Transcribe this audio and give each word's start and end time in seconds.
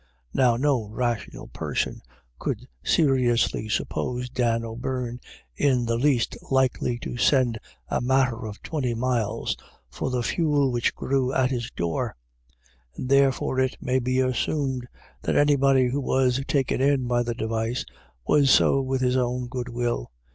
Now, 0.33 0.57
no 0.57 0.85
rational 0.87 1.47
person 1.49 2.01
could 2.39 2.61
no 2.61 2.63
IRISH 2.63 2.63
IDYLLS. 2.63 2.91
seriously 2.95 3.69
suppose 3.69 4.29
Dan 4.31 4.65
O'Beirne 4.65 5.19
in 5.55 5.85
the 5.85 5.95
least 5.95 6.35
likely 6.49 6.97
to 7.01 7.17
send 7.17 7.59
a 7.87 8.01
matter 8.01 8.47
of 8.47 8.63
twenty 8.63 8.95
miles 8.95 9.55
for 9.91 10.09
the 10.09 10.23
fuel 10.23 10.71
which 10.71 10.95
grew 10.95 11.31
at 11.31 11.51
his 11.51 11.69
door; 11.69 12.15
and 12.95 13.09
therefore 13.09 13.59
it 13.59 13.77
may 13.79 13.99
be 13.99 14.19
assumed 14.19 14.87
that 15.21 15.35
anybody 15.35 15.89
who 15.89 16.01
was 16.01 16.41
taken 16.47 16.81
in 16.81 17.05
by 17.07 17.21
the 17.21 17.35
device, 17.35 17.85
was 18.25 18.49
so 18.49 18.81
with 18.81 19.01
his 19.01 19.15
own 19.17 19.47
good 19.47 19.69
will. 19.69 20.09